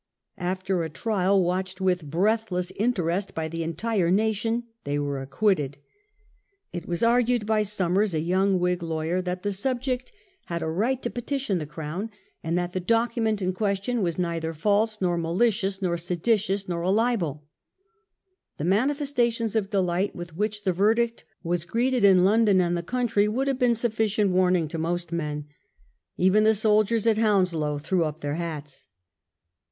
After 0.39 0.81
a 0.81 0.89
trial, 0.89 1.43
watched 1.43 1.79
with 1.79 2.09
breathless 2.09 2.71
interest 2.75 3.35
by 3.35 3.47
the 3.47 3.61
entire 3.61 4.09
nation, 4.09 4.63
they 4.83 4.97
were 4.97 5.21
acquitted. 5.21 5.77
It 6.73 6.87
was 6.87 7.03
argued 7.03 7.45
by 7.45 7.61
Somers, 7.61 8.15
a 8.15 8.19
young 8.19 8.57
Whig 8.59 8.81
lawyer, 8.81 9.21
that 9.21 9.43
the 9.43 9.51
subject 9.51 10.11
had 10.47 10.63
a 10.63 10.65
96 10.65 10.65
THE 10.65 10.65
COMING 10.65 10.71
OF 10.71 10.71
WILLIAM. 10.71 10.79
right 10.89 11.01
to 11.03 11.09
petition 11.11 11.57
the 11.59 11.65
crown, 11.71 12.11
and 12.43 12.57
that 12.57 12.73
the 12.73 12.79
document 12.79 13.43
in 13.43 13.53
question 13.53 14.01
was 14.01 14.17
neither 14.17 14.55
false, 14.55 15.01
nor 15.01 15.19
mahcious, 15.19 15.83
nor 15.83 15.97
seditious, 15.97 16.67
noT 16.67 16.83
a 16.87 16.89
libel. 16.89 17.45
The 18.57 18.65
manifestations 18.65 19.55
of 19.55 19.69
delight 19.69 20.15
with 20.15 20.35
which 20.35 20.63
the 20.63 20.73
verdict 20.73 21.25
was 21.43 21.63
greeted 21.63 22.03
in 22.03 22.25
London 22.25 22.59
and 22.59 22.75
the 22.75 22.81
country 22.81 23.27
would 23.27 23.47
have 23.47 23.59
been 23.59 23.75
sufficient 23.75 24.31
warning 24.31 24.67
to 24.69 24.79
most 24.79 25.11
men. 25.11 25.45
Even 26.17 26.43
the 26.43 26.55
soldiers 26.55 27.05
at 27.05 27.19
Hounslow 27.19 27.77
threw 27.77 28.03
up 28.03 28.21
their 28.21 28.33
hats. 28.33 28.87